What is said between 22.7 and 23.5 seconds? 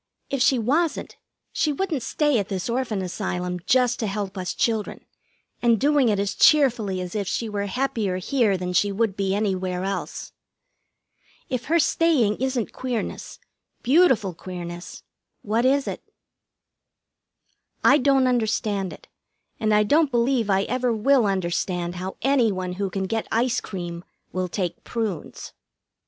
who can get